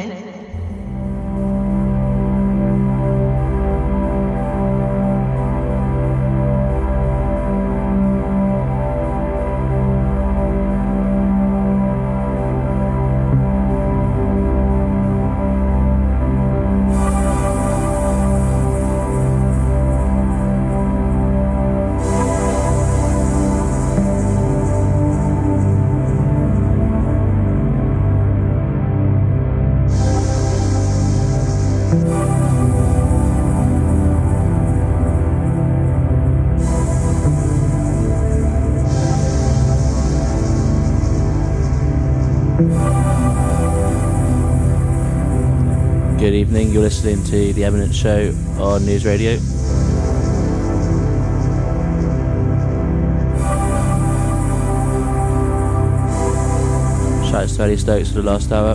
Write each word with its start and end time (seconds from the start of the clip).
sé. 0.00 0.33
You're 46.74 46.82
listening 46.82 47.22
to 47.26 47.52
The 47.52 47.62
Eminent 47.62 47.94
Show 47.94 48.34
on 48.58 48.84
Noods 48.84 49.04
Radio. 49.06 49.36
Shout 57.30 57.44
out 57.44 57.48
to 57.48 57.62
Eddie 57.62 57.76
Stokes 57.76 58.08
for 58.08 58.22
the 58.22 58.24
last 58.24 58.50
hour. 58.50 58.74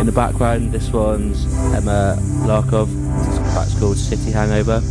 In 0.00 0.06
the 0.06 0.12
background, 0.12 0.72
this 0.72 0.90
one's 0.90 1.44
Emma 1.72 2.16
Larkov. 2.48 2.88
It's 3.64 3.78
called 3.78 3.96
City 3.96 4.32
Hangover. 4.32 4.82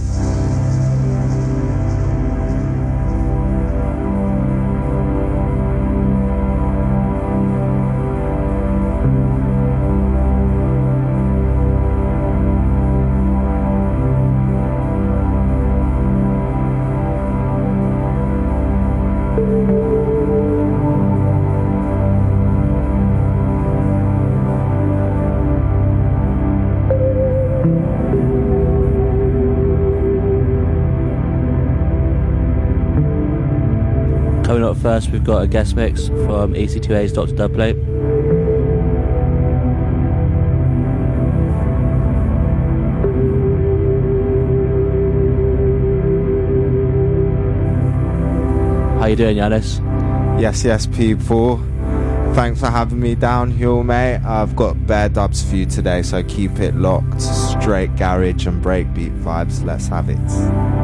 First, 34.90 35.12
we've 35.12 35.23
got 35.23 35.44
a 35.44 35.48
guest 35.48 35.76
mix 35.76 36.08
from 36.08 36.56
EC2A's 36.56 37.14
Dr. 37.14 37.34
Dubplate. 37.34 37.78
How 49.00 49.06
you 49.06 49.16
doing, 49.16 49.38
Yanis? 49.38 49.78
Yes, 50.41 50.63
yes, 50.63 50.88
people. 50.88 51.58
Thanks 52.34 52.59
for 52.59 52.72
having 52.72 53.00
me 53.00 53.13
down 53.13 53.52
here, 53.52 53.84
mate. 53.84 54.22
I've 54.25 54.56
got 54.56 54.88
bare 54.88 55.09
dubs 55.09 55.47
for 55.47 55.56
you 55.56 55.68
today, 55.68 56.02
so 56.02 56.24
keep 56.24 56.58
it 56.59 56.74
locked. 56.74 57.22
Straight 57.22 57.96
garage 57.96 58.47
and 58.47 58.63
breakbeat 58.63 59.16
vibes. 59.22 59.63
Let's 59.63 59.88
have 59.90 60.09
it. 60.09 60.78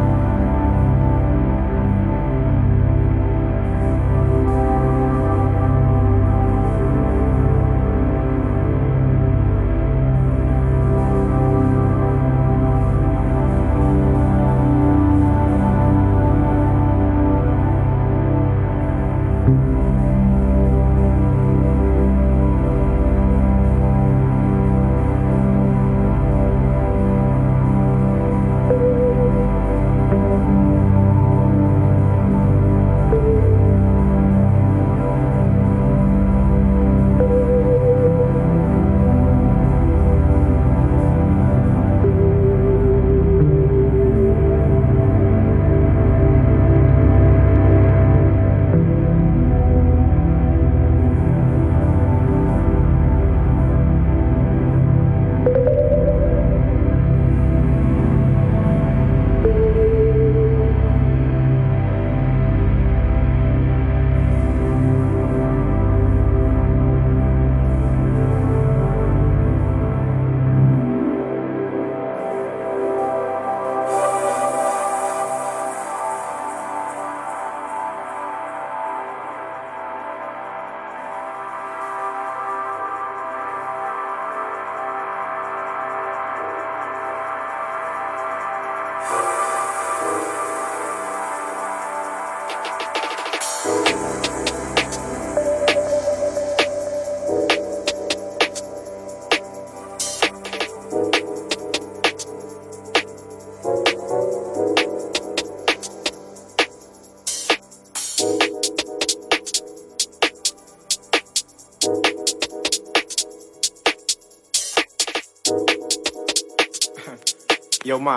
Yo, 118.06 118.12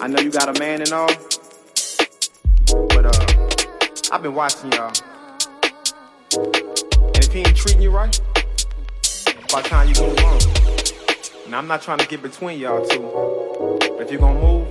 I 0.00 0.08
know 0.08 0.20
you 0.20 0.30
got 0.30 0.56
a 0.56 0.58
man 0.58 0.80
and 0.80 0.90
all, 0.90 1.10
but 2.88 3.04
uh, 3.04 4.10
I've 4.10 4.22
been 4.22 4.34
watching 4.34 4.72
y'all. 4.72 4.90
And 6.34 7.18
if 7.18 7.30
he 7.30 7.40
ain't 7.40 7.54
treating 7.54 7.82
you 7.82 7.90
right, 7.90 8.18
by 9.52 9.60
the 9.60 9.68
time 9.68 9.88
you 9.88 10.02
move 10.02 10.18
on. 10.20 11.50
Now 11.50 11.58
I'm 11.58 11.66
not 11.66 11.82
trying 11.82 11.98
to 11.98 12.06
get 12.06 12.22
between 12.22 12.58
y'all 12.58 12.86
two, 12.86 13.02
but 13.80 14.00
if 14.00 14.10
you're 14.10 14.18
gonna 14.18 14.40
move, 14.40 14.66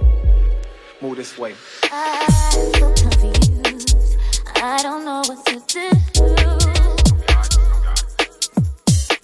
move 1.00 1.16
this 1.16 1.38
way. 1.38 1.54
I'm 1.92 2.32
so 2.32 2.92
confused. 2.96 4.18
I 4.56 4.80
don't 4.82 5.06
know 5.06 5.22
what 5.28 5.46
to 5.46 5.62
do. 5.68 5.90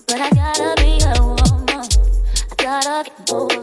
But 0.05 0.21
I 0.21 0.29
gotta 0.29 0.75
be 0.79 0.99
a 1.03 1.23
woman. 1.23 1.89
I 2.51 2.55
gotta 2.59 3.09
get 3.09 3.33
over 3.33 3.54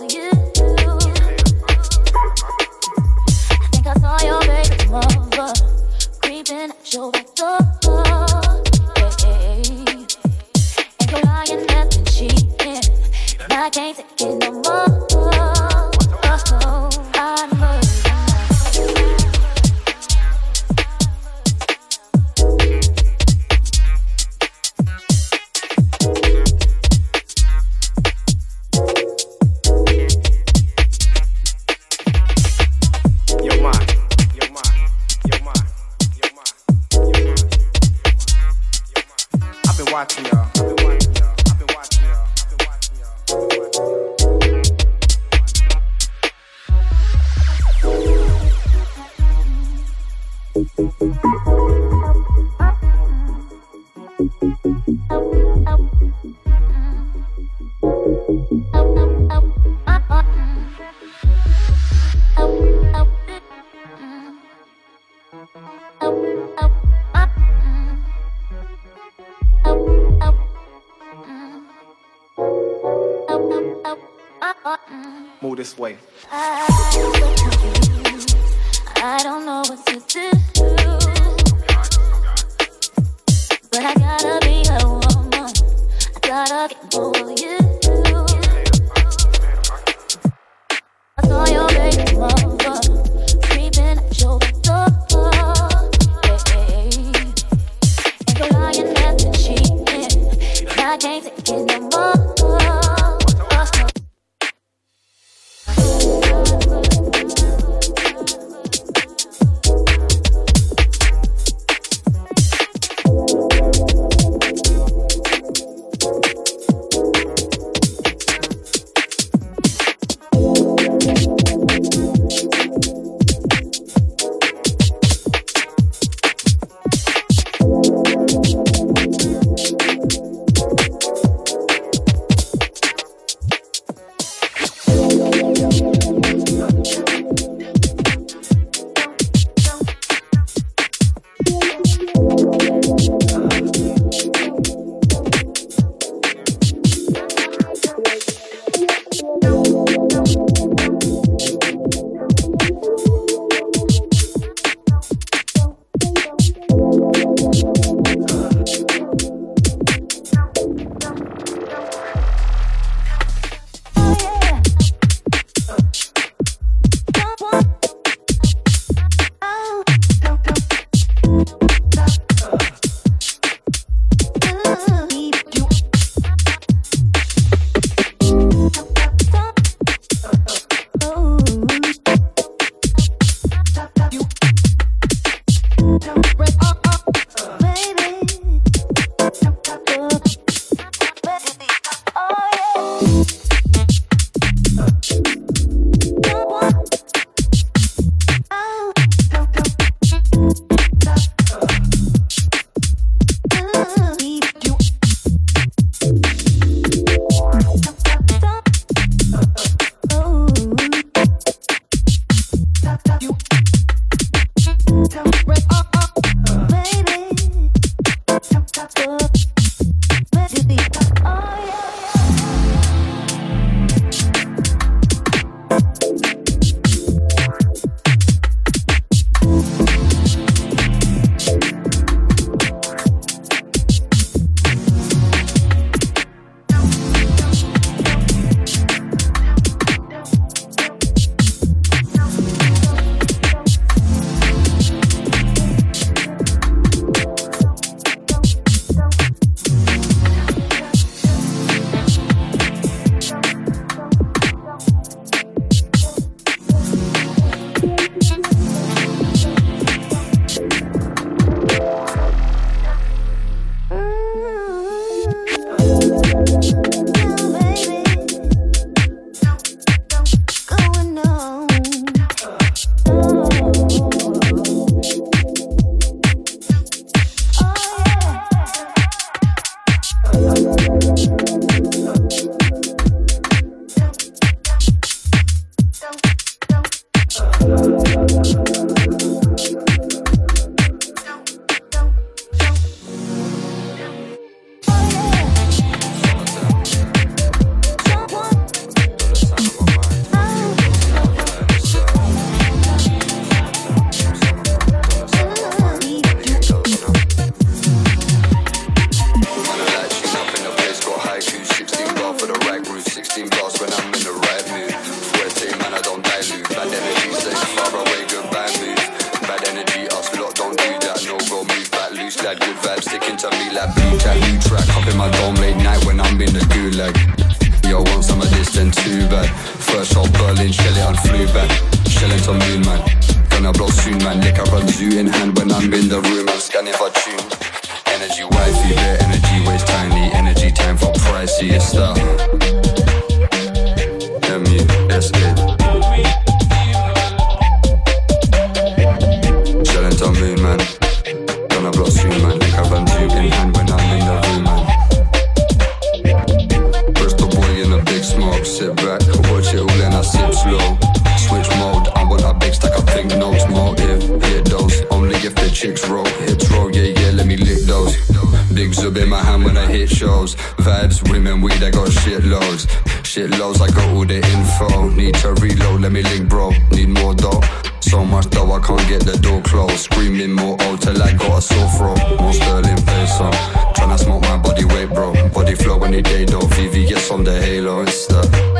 body 385.72 385.84
flow 385.84 385.98
when 385.98 386.12
the 386.12 386.22
day 386.22 386.44
though 386.44 386.60
VVS 386.60 387.28
from 387.28 387.44
the 387.44 387.60
halo, 387.60 388.02
it's 388.02 388.26
the 388.26 388.71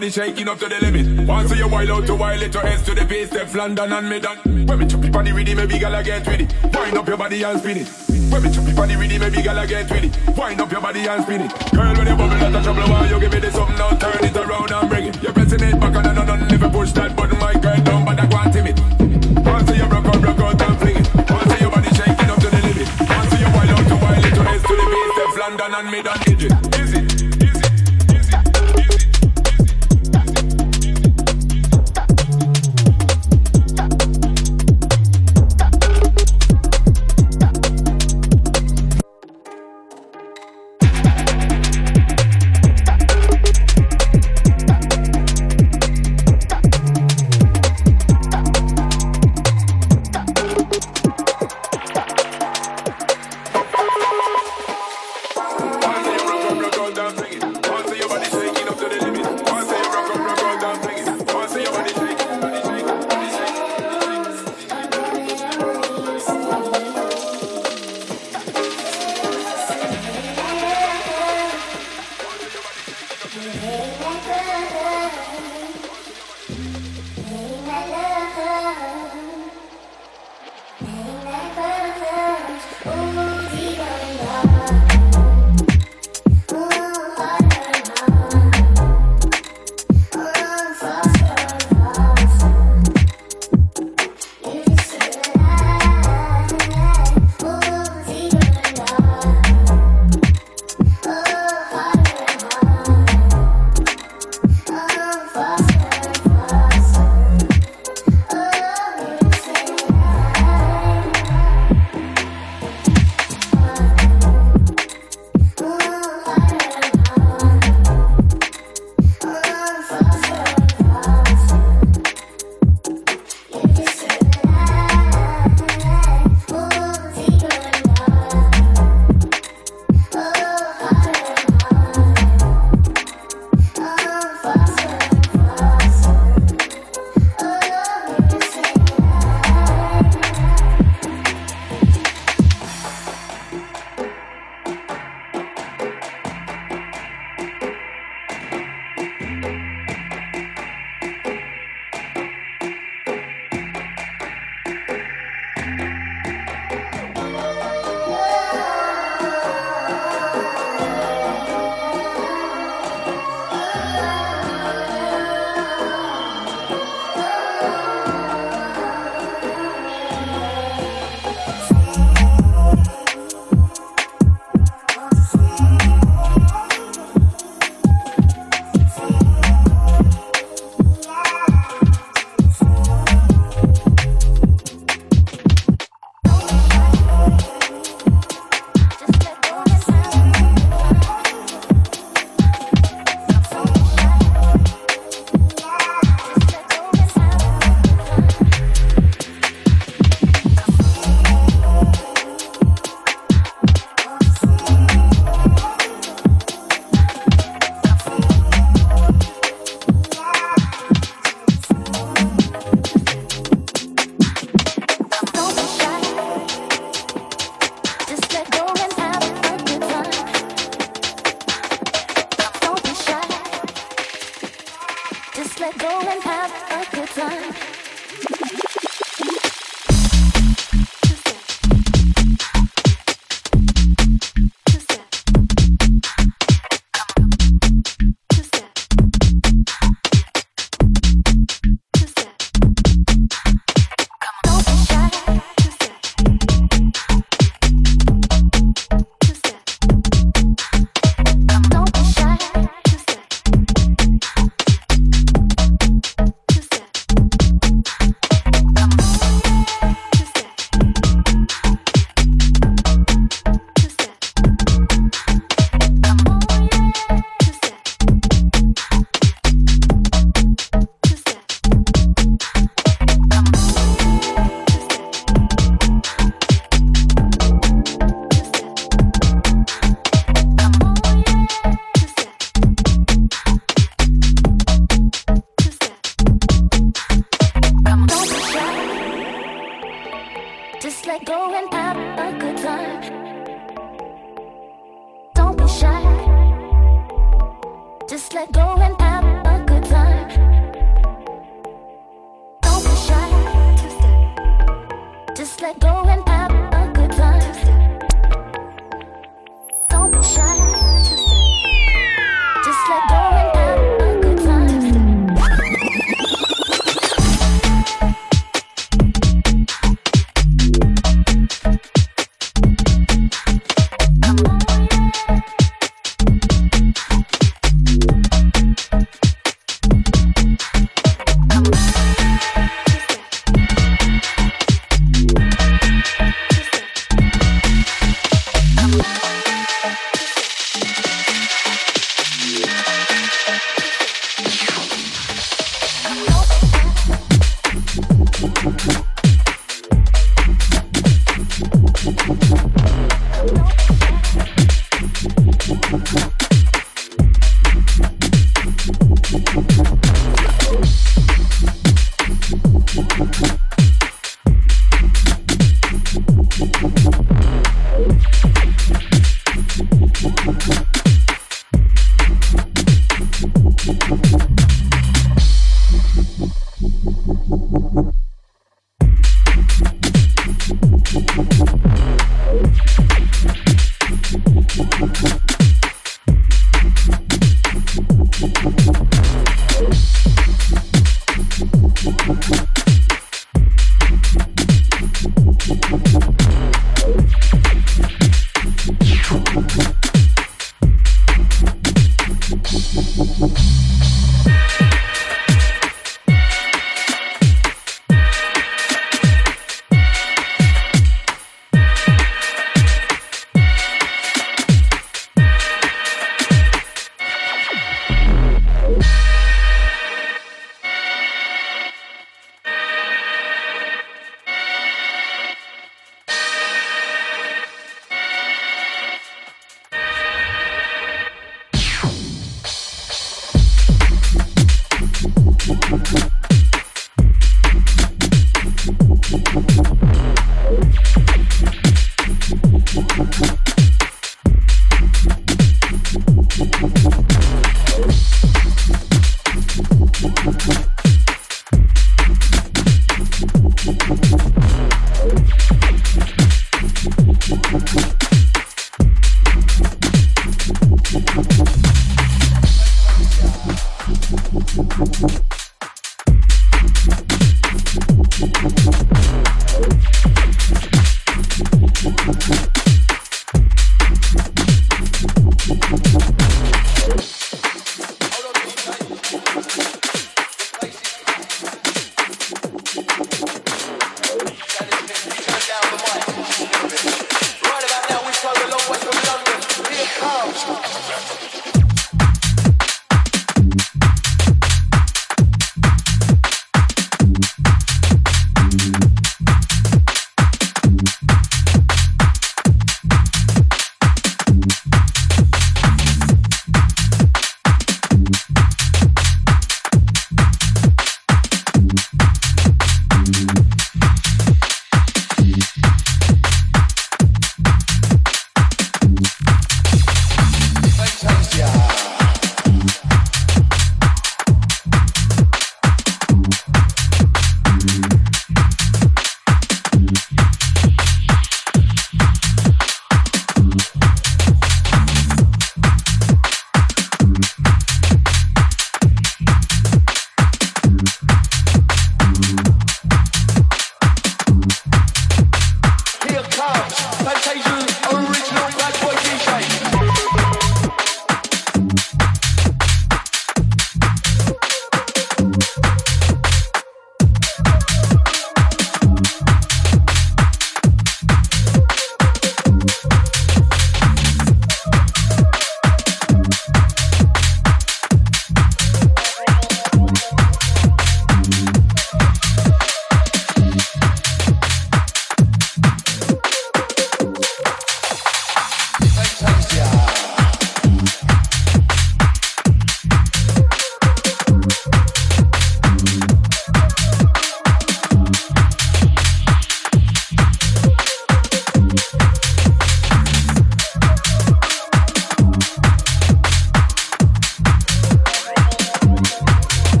body 0.00 0.10
shaking 0.10 0.48
up 0.48 0.58
to 0.58 0.66
the 0.66 0.78
limit. 0.80 1.28
Once 1.28 1.54
you 1.54 1.68
wild 1.68 1.90
out 1.90 2.06
to 2.06 2.14
wild 2.14 2.40
it 2.40 2.52
to 2.52 2.64
S 2.64 2.82
to 2.86 2.94
the 2.94 3.04
base, 3.04 3.28
step 3.28 3.52
London 3.54 3.92
and 3.92 4.22
done. 4.22 4.38
When 4.66 4.78
me 4.78 4.86
chop 4.86 5.04
it 5.04 5.14
on 5.14 5.24
the 5.24 5.32
rhythm, 5.32 5.56
maybe 5.56 5.78
gala 5.78 6.02
get 6.02 6.26
with 6.26 6.40
it. 6.40 6.54
Wind 6.74 6.96
up 6.96 7.06
your 7.06 7.18
body 7.18 7.42
and 7.42 7.60
spin 7.60 7.78
it. 7.78 7.88
When 8.32 8.42
me 8.42 8.48
chop 8.50 8.68
it 8.68 8.78
on 8.78 8.88
the 8.88 8.96
rhythm, 8.96 9.20
maybe 9.20 9.42
gala 9.42 9.66
get 9.66 9.90
with 9.90 10.04
it. 10.04 10.38
Wind 10.38 10.60
up 10.60 10.72
your 10.72 10.80
body 10.80 11.00
and 11.04 11.22
spin 11.22 11.42
it. 11.42 11.52
Girl, 11.74 11.92
when 11.92 12.06
you 12.06 12.16
bubble 12.16 12.32
out 12.32 12.54
of 12.54 12.62
trouble, 12.64 12.88
why 12.88 13.10
you 13.10 13.20
give 13.20 13.32
me 13.32 13.40
this 13.40 13.54
something 13.54 13.76
now? 13.76 13.90
Turn 13.98 14.24
it 14.24 14.36
around 14.36 14.70
and 14.70 14.88
bring 14.88 15.06
it. 15.08 15.22
You're 15.22 15.32
pressing 15.34 15.60
it 15.60 15.80
back 15.80 15.96
and 15.96 16.06
and 16.06 16.30
on, 16.30 16.48
never 16.48 16.70
push 16.70 16.92
that 16.92 17.14
button, 17.14 17.38
my 17.38 17.52
girl 17.52 17.76
down, 17.84 18.04
but 18.06 18.20
I 18.20 18.26
want 18.32 18.54
him 18.54 18.66
it. 18.72 18.78
Once 19.44 19.68
you 19.76 19.84
broke 19.84 20.06
out, 20.06 20.20
broke 20.22 20.40
out 20.40 20.62
and 20.62 20.78
fling 20.80 20.96
it. 20.96 21.06
Once 21.28 21.60
your 21.60 21.70
body 21.70 21.90
shaking 21.92 22.30
up 22.30 22.38
to 22.40 22.48
the 22.48 22.60
limit. 22.64 22.88
Once 23.04 23.32
you 23.36 23.48
wild 23.52 23.74
out 23.74 23.84
to 23.84 23.96
wild 24.00 24.24
it 24.24 24.32
to 24.32 24.42
S 24.48 24.62
to 24.64 24.74
the 24.80 24.86
base, 24.88 25.12
step 25.12 25.32
London 25.36 25.74
and 25.76 25.88
me 25.92 26.00
done. 26.00 26.59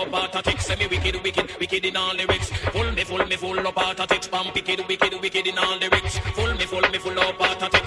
up 0.00 0.14
out 0.14 0.36
of 0.36 0.42
text. 0.42 0.66
Say 0.66 0.76
me 0.76 0.86
wicked, 0.86 1.22
wicked, 1.22 1.50
wicked 1.58 1.84
in 1.84 1.96
all 1.96 2.14
lyrics. 2.14 2.50
Full 2.72 2.92
me, 2.92 3.04
full 3.04 3.26
me, 3.26 3.36
full 3.36 3.66
up 3.66 3.78
out 3.78 4.00
of 4.00 4.08
text. 4.08 4.30
Pump 4.30 4.54
wicked, 4.54 4.86
wicked, 4.88 5.20
wicked 5.20 5.46
in 5.46 5.58
all 5.58 5.78
lyrics. 5.78 6.18
Full 6.18 6.54
me, 6.54 6.64
full 6.66 6.88
me, 6.90 6.98
full 6.98 7.18
up 7.18 7.40
out 7.40 7.62
of 7.62 7.70
text. 7.70 7.79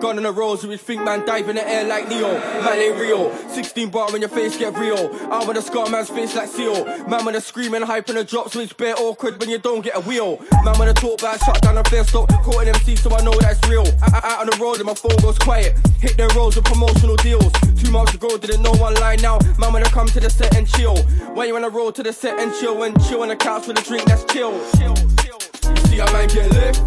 gun 0.00 0.16
and 0.18 0.26
a 0.26 0.32
rose, 0.32 0.62
you 0.62 0.68
would 0.68 0.80
think 0.80 1.02
man 1.02 1.24
dive 1.26 1.48
in 1.48 1.56
the 1.56 1.68
air 1.68 1.84
like 1.84 2.08
Neo. 2.08 2.32
Man 2.62 2.78
ain't 2.78 2.98
real. 3.00 3.34
16 3.48 3.90
bar 3.90 4.14
in 4.14 4.20
your 4.22 4.28
face, 4.28 4.56
get 4.56 4.76
real. 4.78 5.10
I 5.30 5.44
wanna 5.44 5.62
scar 5.62 5.88
man's 5.88 6.08
face 6.10 6.34
like 6.34 6.48
seal. 6.48 6.84
Man 7.08 7.24
wanna 7.24 7.40
scream 7.40 7.74
and 7.74 7.84
hype 7.84 8.08
in 8.08 8.16
the 8.16 8.24
drops, 8.24 8.52
so 8.52 8.60
it's 8.60 8.72
bit 8.72 8.98
awkward 8.98 9.38
when 9.40 9.48
you 9.50 9.58
don't 9.58 9.82
get 9.82 9.96
a 9.96 10.00
wheel. 10.00 10.38
Man 10.64 10.78
wanna 10.78 10.94
talk 10.94 11.20
about 11.20 11.38
shut 11.44 11.60
down 11.62 11.78
a 11.78 11.84
fair 11.84 12.04
stop. 12.04 12.28
Caught 12.42 12.62
an 12.62 12.68
MC, 12.68 12.96
so 12.96 13.14
I 13.14 13.22
know 13.22 13.32
that's 13.40 13.60
real. 13.68 13.86
I- 14.02 14.20
I- 14.22 14.28
out 14.34 14.40
on 14.40 14.46
the 14.50 14.56
road 14.58 14.76
and 14.76 14.86
my 14.86 14.94
phone 14.94 15.16
goes 15.22 15.38
quiet. 15.38 15.74
Hit 16.00 16.16
their 16.16 16.28
roads 16.28 16.56
with 16.56 16.64
promotional 16.64 17.16
deals. 17.16 17.52
Two 17.82 17.90
months 17.90 18.14
ago, 18.14 18.36
didn't 18.36 18.62
know 18.62 18.72
one 18.74 18.94
line 18.94 19.18
now. 19.22 19.38
Man 19.58 19.72
wanna 19.72 19.90
come 19.90 20.06
to 20.08 20.20
the 20.20 20.30
set 20.30 20.54
and 20.56 20.68
chill. 20.68 20.96
When 21.34 21.48
you 21.48 21.54
wanna 21.54 21.70
roll 21.70 21.92
to 21.92 22.02
the 22.02 22.12
set 22.12 22.38
and 22.38 22.52
chill 22.60 22.82
and 22.82 22.94
chill 23.04 23.22
on 23.22 23.28
the 23.28 23.36
couch 23.36 23.66
with 23.66 23.78
a 23.78 23.82
drink 23.82 24.04
that's 24.04 24.24
chill. 24.32 24.52
chill, 24.78 24.94
chill. 25.22 25.38
You 25.70 25.82
see 25.88 25.98
a 25.98 26.06
man 26.12 26.28
get 26.28 26.50
lift. 26.52 26.80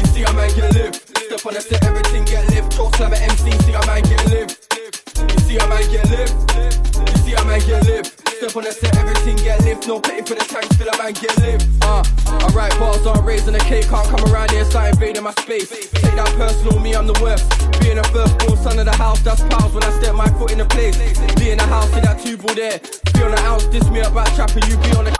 You 0.00 0.06
see 0.12 0.22
a 0.22 0.32
man 0.32 0.48
get 0.54 0.72
lift 0.74 1.09
step 1.30 1.46
on 1.46 1.54
the 1.54 1.60
set, 1.60 1.84
everything 1.84 2.24
get 2.24 2.42
lift. 2.50 2.72
Talk 2.72 2.96
slam 2.96 3.14
at 3.14 3.22
MC, 3.22 3.52
see 3.62 3.72
a 3.72 3.86
man 3.86 4.02
get 4.02 4.26
lift. 4.26 4.66
You 5.14 5.40
see 5.46 5.56
a 5.58 5.66
man 5.68 5.86
get 5.86 6.10
lift. 6.10 6.34
You 7.06 7.18
see 7.22 7.34
a 7.34 7.44
man 7.44 7.60
get 7.62 7.86
lift. 7.86 8.18
Step 8.26 8.56
on 8.56 8.64
the 8.64 8.72
set, 8.72 8.96
everything 8.96 9.36
get 9.36 9.62
lift. 9.62 9.86
No 9.86 10.00
pay 10.00 10.22
for 10.22 10.34
the 10.34 10.42
tanks, 10.42 10.74
still 10.74 10.88
a 10.90 10.98
man 10.98 11.12
get 11.12 11.30
lift. 11.38 11.66
Uh, 11.82 12.02
I 12.26 12.46
write 12.50 12.74
bars 12.80 13.06
on 13.06 13.24
raising 13.24 13.52
the 13.52 13.60
cake, 13.60 13.86
can't 13.86 14.08
come 14.08 14.24
around 14.32 14.50
here, 14.50 14.64
start 14.64 14.90
invading 14.90 15.22
my 15.22 15.34
space. 15.38 15.70
Take 15.70 16.18
that 16.18 16.34
personal, 16.34 16.80
me, 16.80 16.96
I'm 16.96 17.06
the 17.06 17.18
worst. 17.22 17.46
Being 17.80 17.98
a 17.98 18.04
firstborn 18.10 18.58
son 18.58 18.78
of 18.80 18.86
the 18.86 18.96
house, 18.96 19.20
that's 19.20 19.42
pals 19.54 19.72
when 19.72 19.84
I 19.84 19.90
step 20.00 20.14
my 20.16 20.26
foot 20.34 20.50
in 20.50 20.58
the 20.58 20.66
place. 20.66 20.98
Be 21.38 21.50
in 21.50 21.58
the 21.58 21.66
house, 21.66 21.86
see 21.94 22.00
that 22.00 22.18
two 22.18 22.38
ball 22.38 22.54
there. 22.54 22.80
Be 23.14 23.22
on 23.22 23.30
the 23.30 23.40
house, 23.40 23.64
diss 23.66 23.88
me 23.90 24.00
about 24.00 24.34
trapping, 24.34 24.66
you 24.66 24.76
be 24.78 24.90
on 24.98 25.04
the 25.04 25.19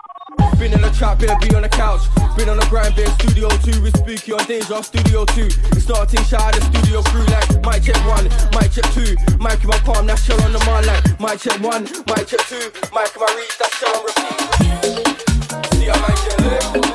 been 0.61 0.75
in 0.75 0.83
the 0.83 0.91
trap, 0.91 1.19
been 1.19 1.33
be 1.41 1.57
on 1.57 1.63
the 1.63 1.71
couch. 1.71 2.03
Been 2.37 2.51
on 2.51 2.59
the 2.59 2.67
grind, 2.69 2.95
been 2.95 3.11
studio 3.13 3.49
two 3.65 3.81
with 3.81 3.97
Spooky 3.97 4.33
on 4.33 4.45
danger 4.45 4.83
studio 4.83 5.25
two. 5.25 5.49
It's 5.73 5.89
starting 5.89 6.21
out 6.37 6.53
the 6.53 6.61
studio 6.69 7.01
crew 7.09 7.25
like 7.33 7.49
mic 7.65 7.89
check 7.89 7.97
one, 8.05 8.29
mic 8.53 8.69
check 8.69 8.85
two. 8.93 9.17
Mic 9.41 9.65
in 9.65 9.73
my 9.73 9.81
palm, 9.89 10.05
that's 10.05 10.23
shell 10.23 10.37
on 10.45 10.53
the 10.53 10.61
man 10.69 10.85
like 10.85 11.01
mic 11.17 11.41
check 11.41 11.57
one, 11.65 11.89
mic 12.13 12.29
check 12.29 12.45
two. 12.45 12.69
Mic 12.93 13.09
in 13.09 13.21
my 13.25 13.33
reach, 13.41 13.57
that's 13.57 13.73
shell 13.81 13.89
on 13.89 14.05
repeat. 14.05 14.37
See 15.81 15.89
how 15.89 15.97
man 15.97 16.13
get 16.29 16.37
lift, 16.45 16.90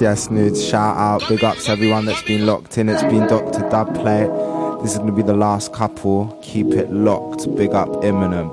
Yes, 0.00 0.30
Noods. 0.30 0.62
Shout 0.62 0.96
out, 0.96 1.26
big 1.28 1.42
ups 1.42 1.68
everyone 1.68 2.04
that's 2.04 2.22
been 2.22 2.44
locked 2.44 2.76
in. 2.76 2.88
It's 2.88 3.02
been 3.02 3.26
Dr. 3.26 3.60
Dubplate. 3.70 4.82
This 4.82 4.92
is 4.92 4.98
gonna 4.98 5.12
be 5.12 5.22
the 5.22 5.34
last 5.34 5.72
couple. 5.72 6.38
Keep 6.42 6.68
it 6.68 6.92
locked. 6.92 7.46
Big 7.56 7.72
up 7.72 8.04
Eminent. 8.04 8.52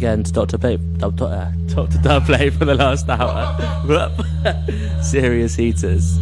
Again 0.00 0.22
to 0.22 0.32
Dr. 0.32 0.56
Play, 0.56 0.78
Dr. 0.96 1.24
Uh, 1.24 1.52
Dr. 1.66 1.98
For 2.50 2.64
the 2.64 2.74
last 2.74 3.06
hour. 3.10 3.54
Serious 5.02 5.54
heaters. 5.54 6.18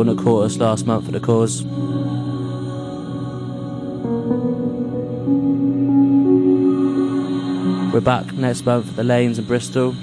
Everyone 0.00 0.16
that 0.16 0.24
caught 0.24 0.44
us 0.46 0.56
last 0.56 0.86
month 0.86 1.04
for 1.04 1.12
the 1.12 1.20
Cause. 1.20 1.62
We're 7.92 8.00
back 8.00 8.32
next 8.32 8.64
month 8.64 8.88
at 8.88 8.96
the 8.96 9.04
Lanes 9.04 9.38
in 9.38 9.44
Bristol 9.44 9.94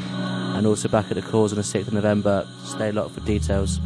and 0.53 0.67
also 0.67 0.87
back 0.87 1.09
at 1.09 1.15
the 1.15 1.23
Cause 1.23 1.51
on 1.51 1.55
the 1.55 1.63
6th 1.63 1.87
of 1.87 1.93
November. 1.93 2.47
Stay 2.63 2.91
locked 2.91 3.15
for 3.15 3.21
details. 3.21 3.79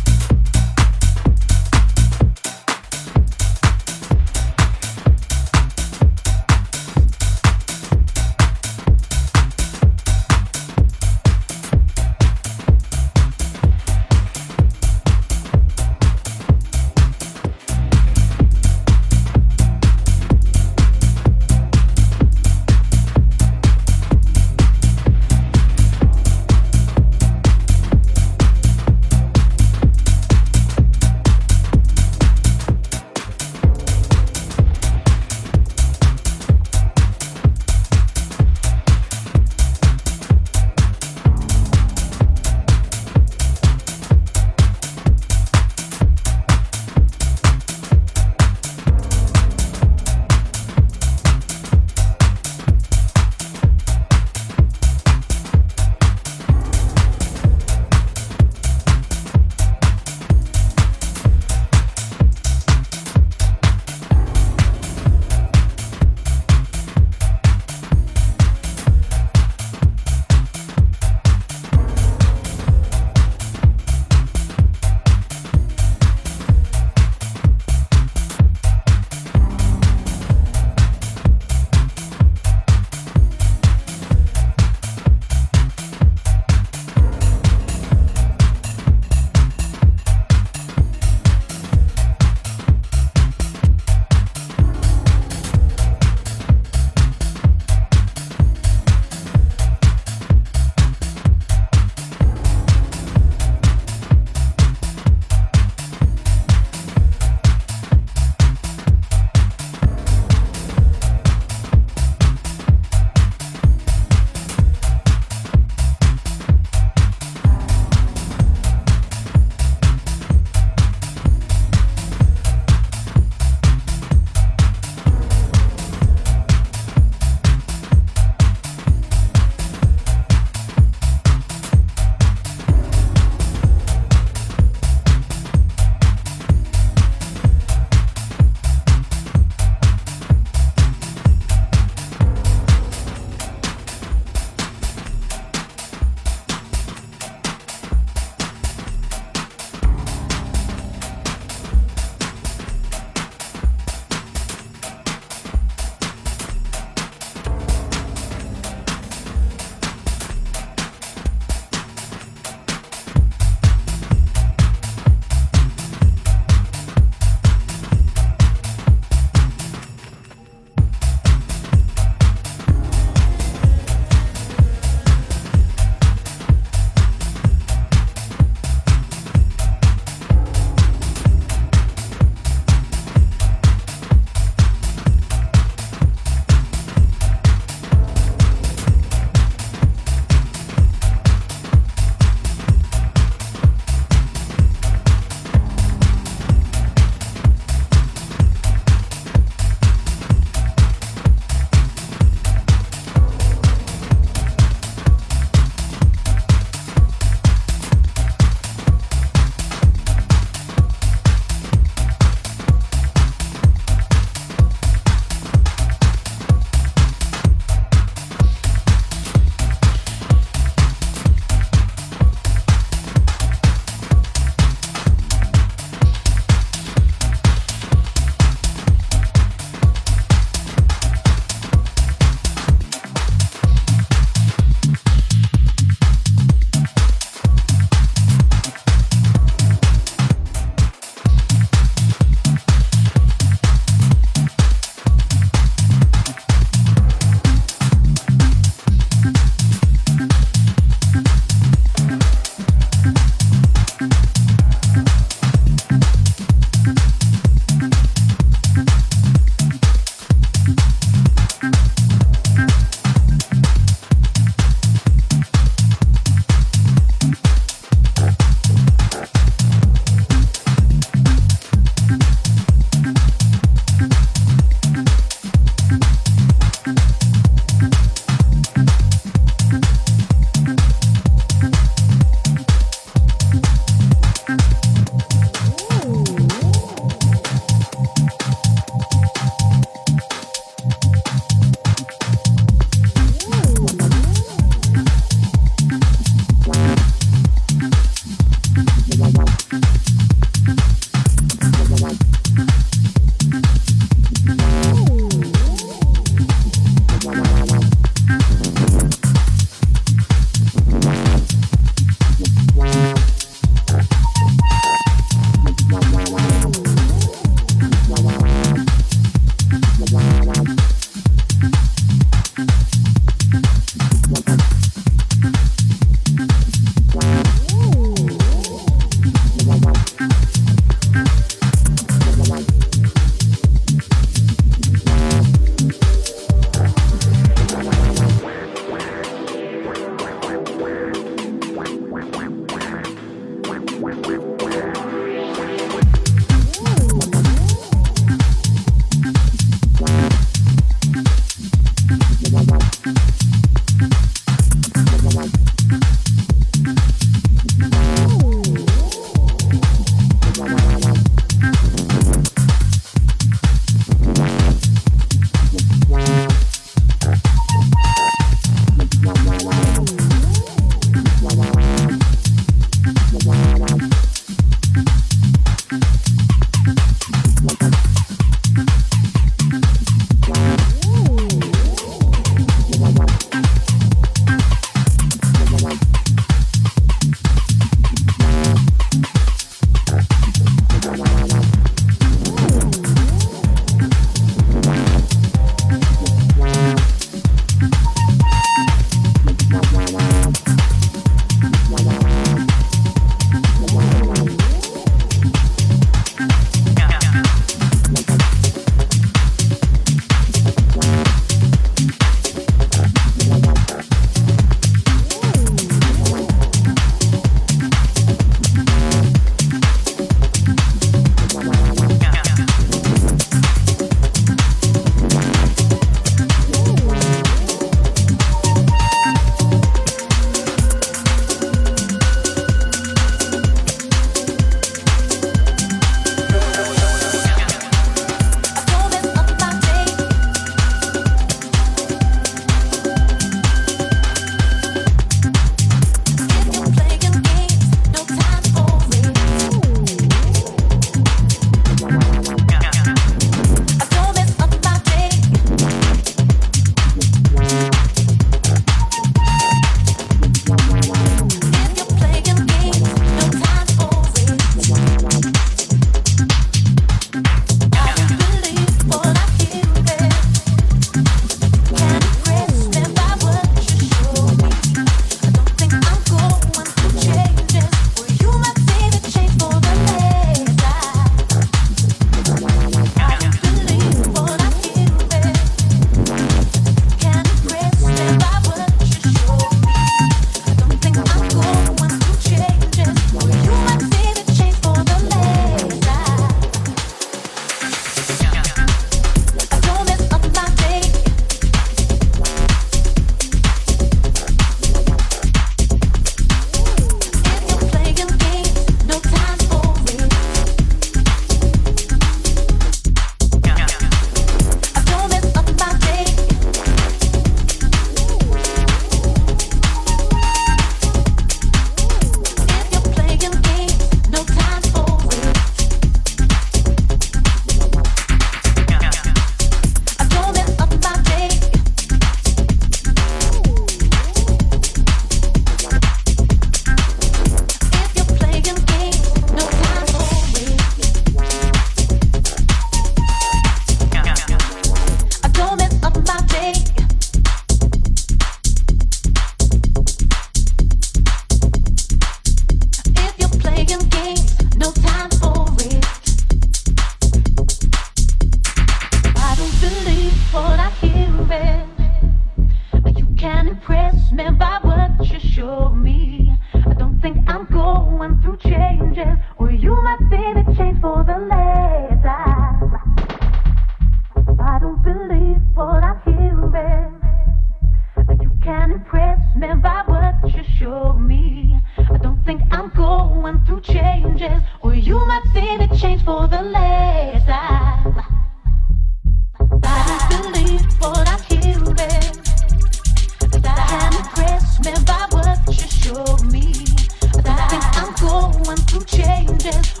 Changes, 599.61 600.00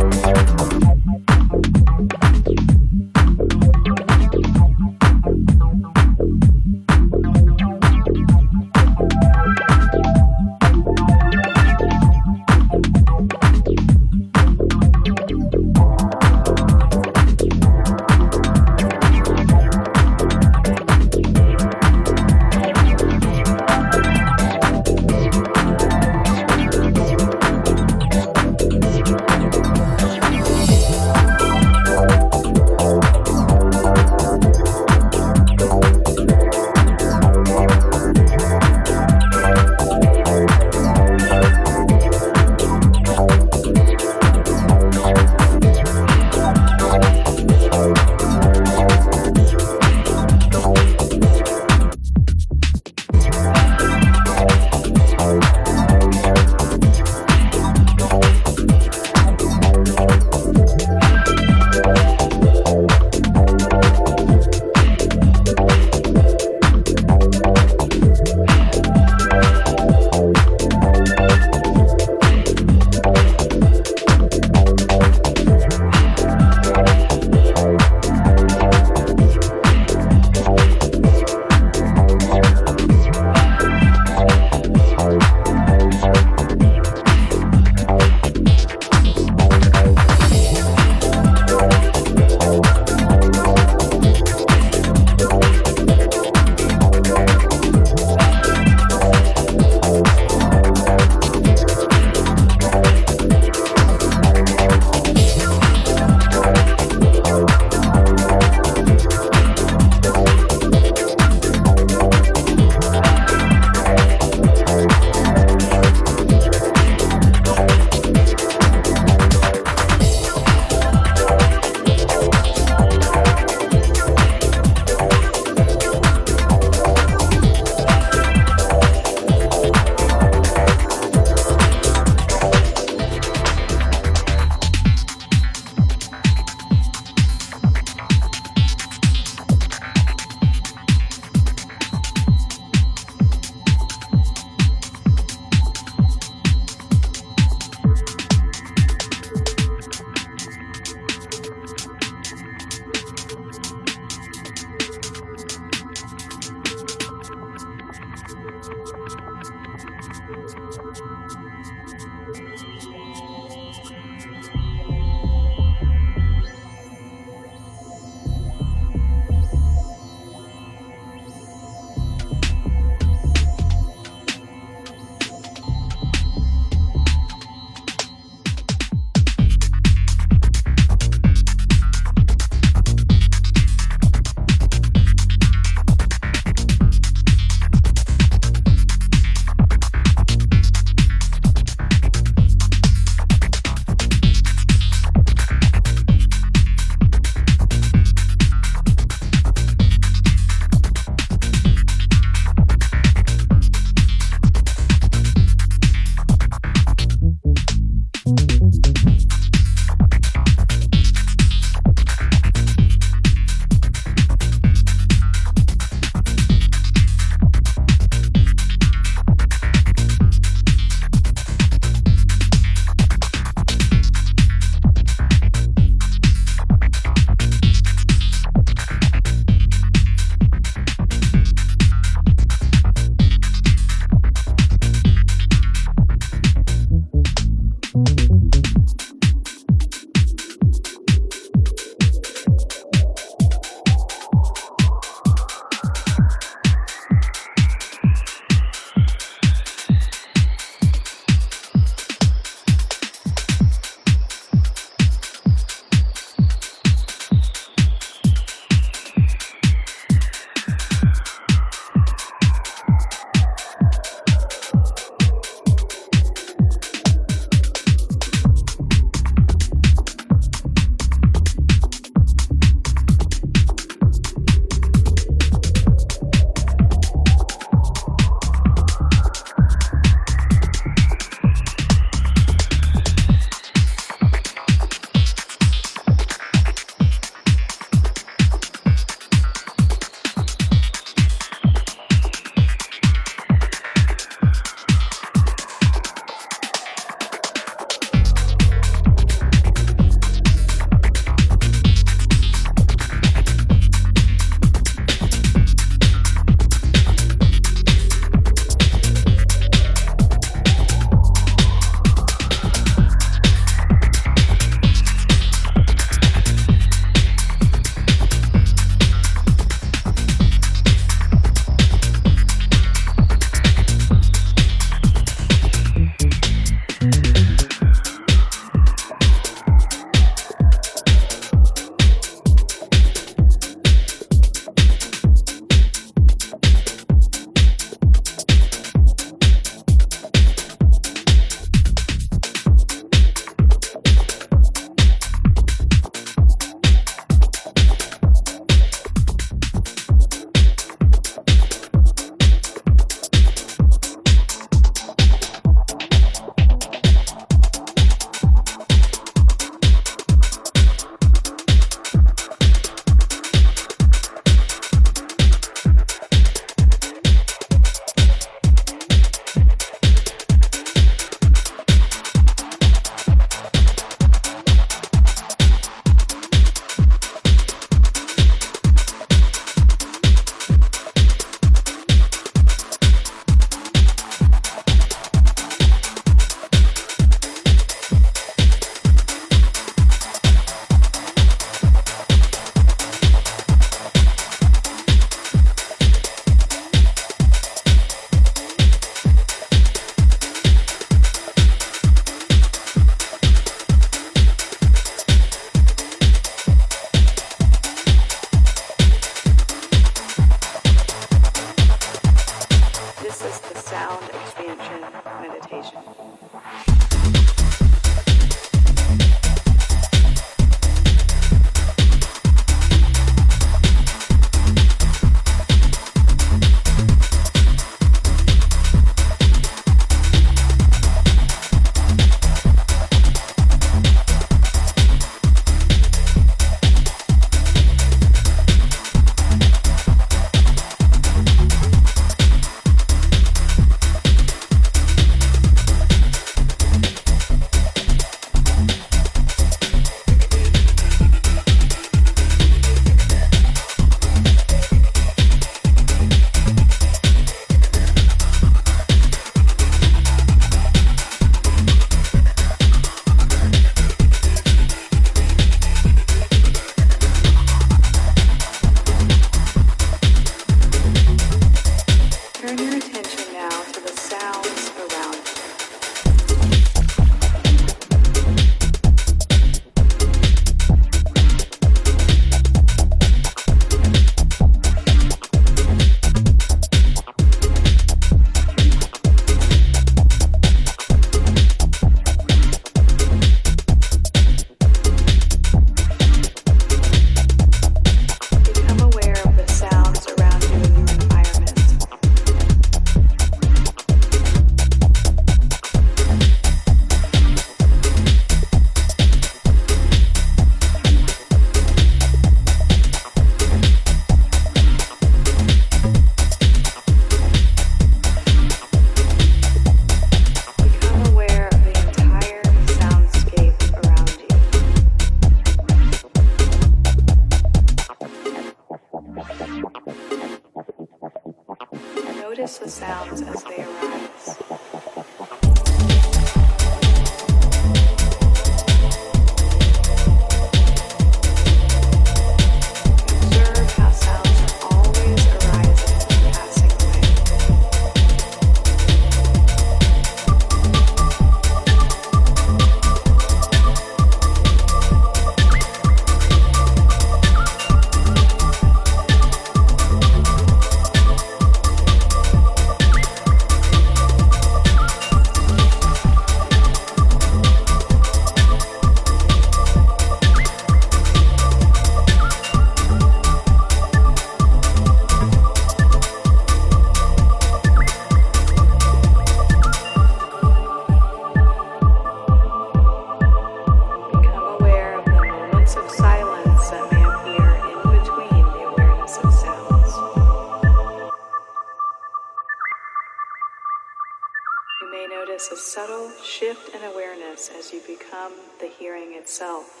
you 597.94 598.00
become 598.08 598.52
the 598.80 598.88
hearing 598.98 599.34
itself. 599.34 600.00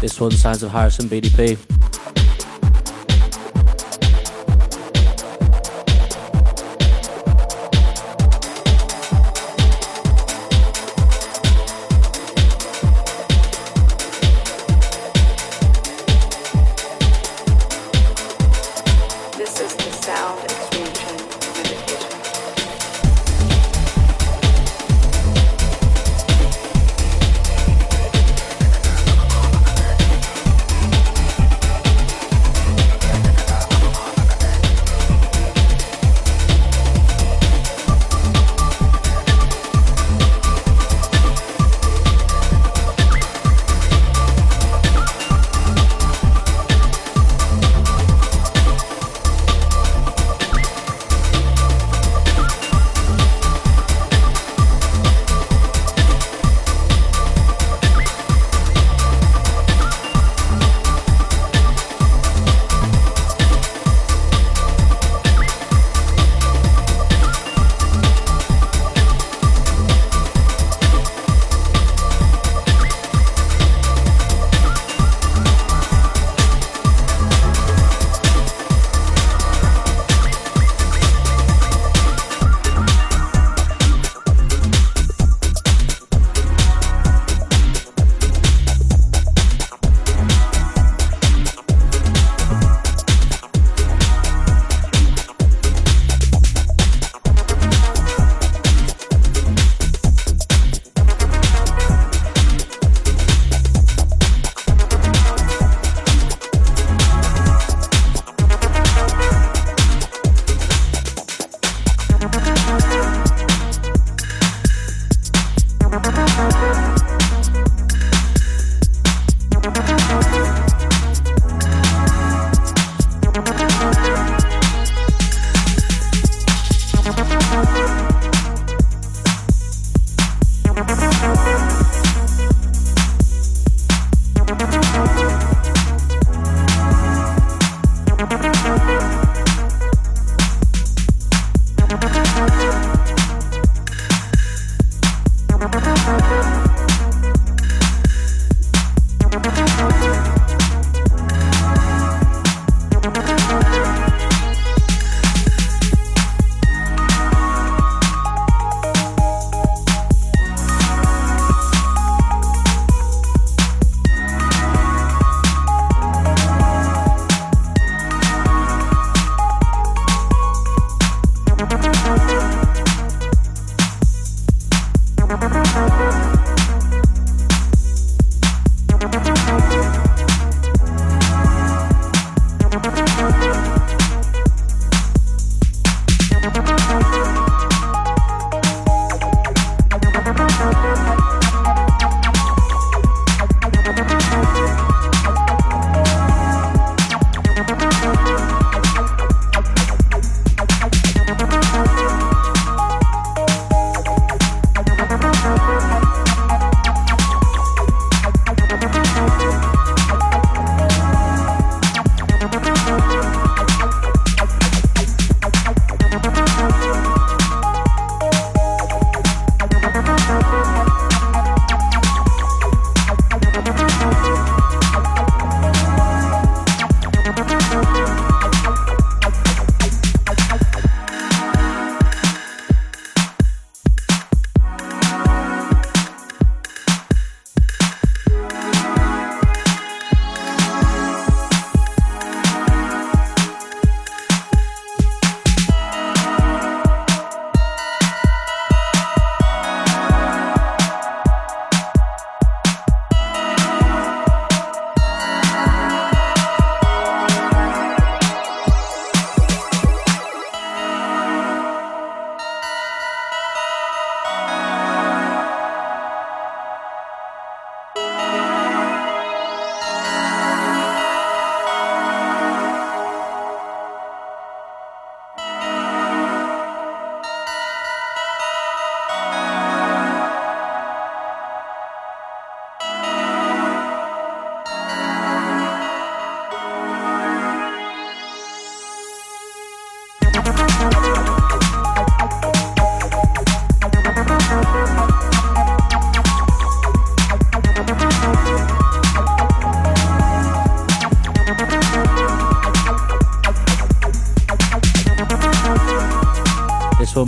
This 0.00 0.18
one, 0.18 0.30
Sounds 0.30 0.62
of 0.62 0.70
Harrison 0.70 1.08
BDP. 1.08 1.83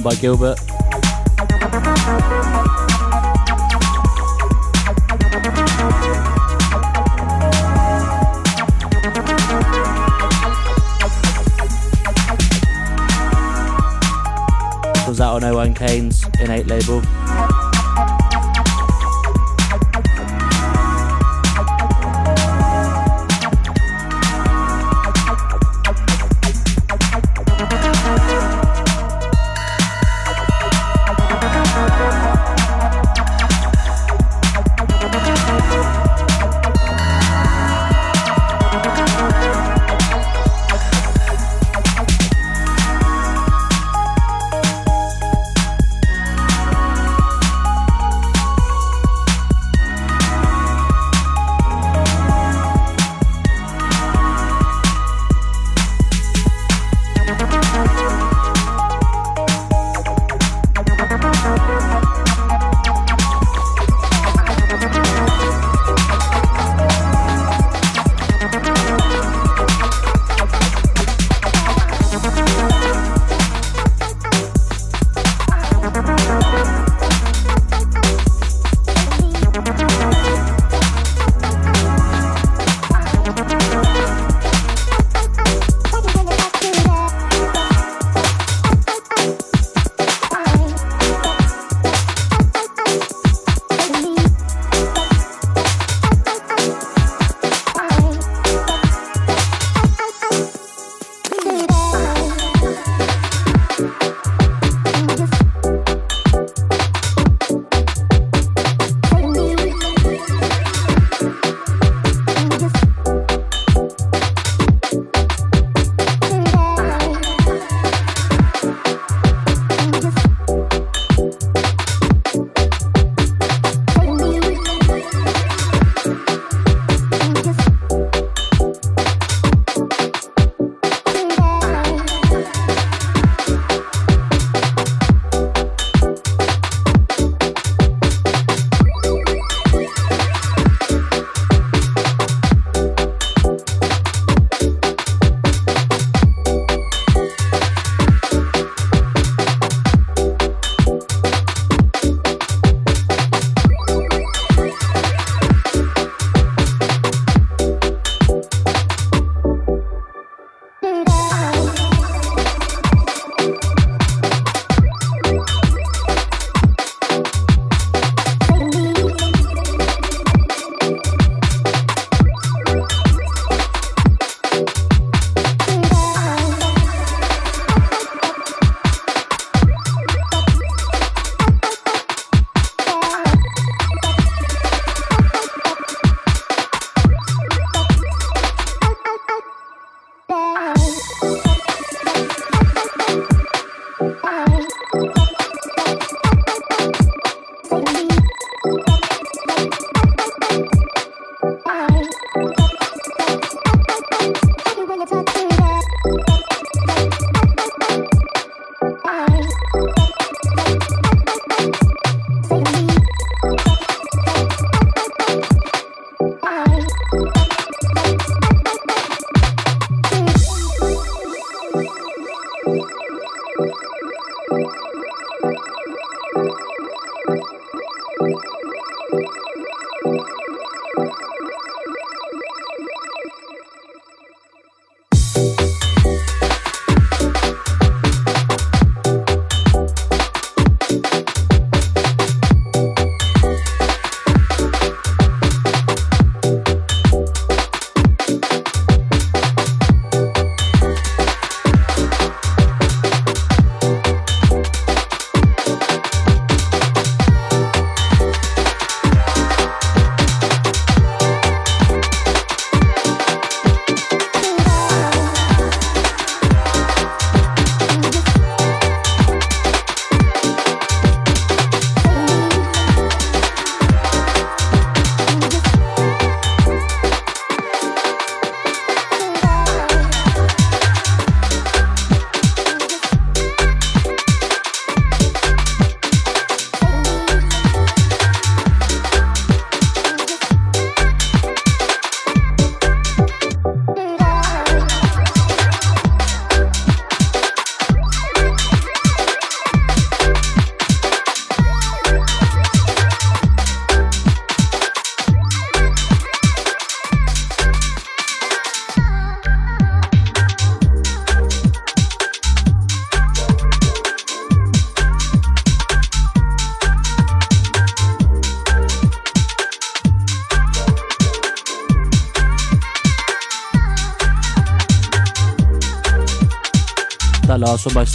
By 0.07 0.15
Gilbert. 0.15 0.66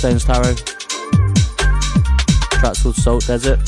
Stones 0.01 0.25
Taro. 0.25 0.55
Track's 2.57 2.81
called 2.81 2.95
Salt 2.95 3.27
Desert. 3.27 3.59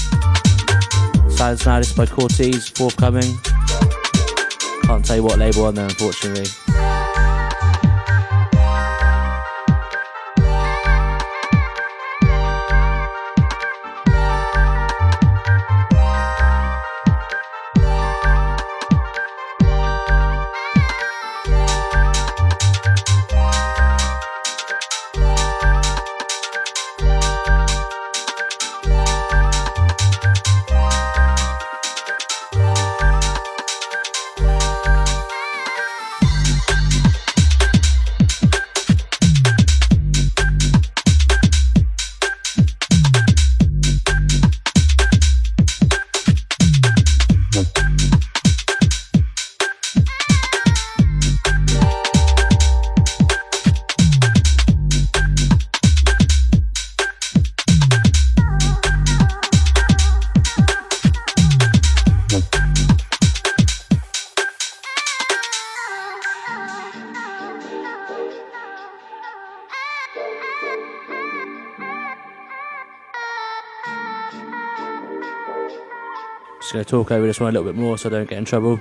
Silence 1.29 1.63
this 1.63 1.93
by 1.93 2.07
Cortez, 2.07 2.69
forthcoming. 2.69 3.37
Can't 4.81 5.05
tell 5.05 5.17
you 5.17 5.21
what 5.21 5.37
label 5.37 5.65
on 5.65 5.75
there, 5.75 5.85
unfortunately. 5.85 6.62
Talk 76.93 77.09
over 77.09 77.25
this 77.25 77.39
one 77.39 77.49
a 77.49 77.51
little 77.59 77.73
bit 77.73 77.81
more 77.81 77.97
so 77.97 78.07
I 78.07 78.11
don't 78.11 78.29
get 78.29 78.37
in 78.37 78.45
trouble. 78.45 78.79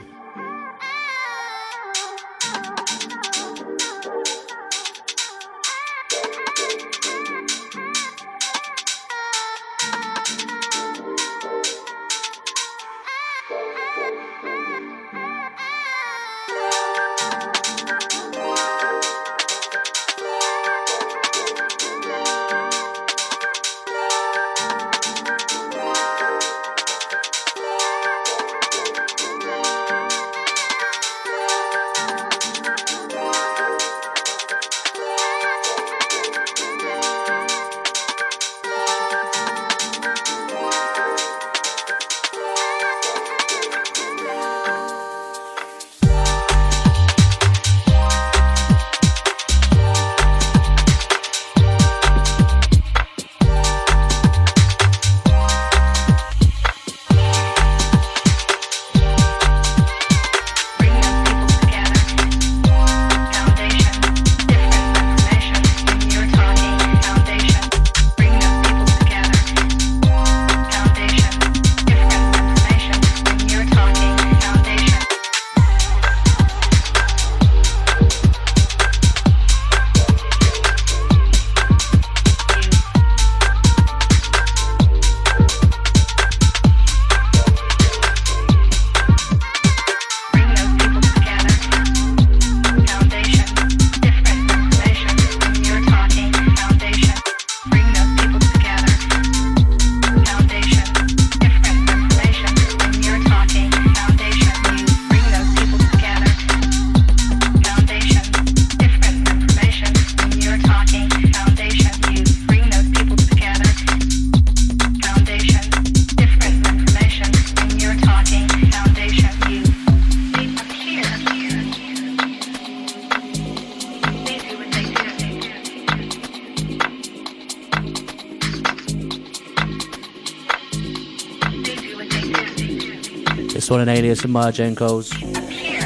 Maya 134.29 134.53
Jane 134.53 134.77
Coles. 134.77 135.11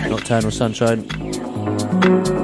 Nocturnal 0.09 0.51
Sunshine. 0.51 2.36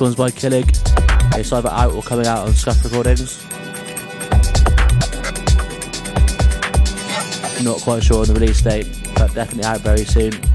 One's 0.00 0.14
by 0.14 0.30
Kilig. 0.30 0.66
It's 1.38 1.52
either 1.52 1.68
out 1.68 1.92
or 1.92 2.02
coming 2.02 2.26
out 2.26 2.46
on 2.46 2.54
Scuff 2.54 2.82
Recordings. 2.84 3.44
Not 7.62 7.82
quite 7.82 8.02
sure 8.02 8.20
on 8.20 8.26
the 8.26 8.32
release 8.32 8.62
date, 8.62 8.88
but 9.16 9.34
definitely 9.34 9.64
out 9.64 9.80
very 9.80 10.06
soon. 10.06 10.49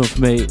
One 0.00 0.20
me, 0.20 0.46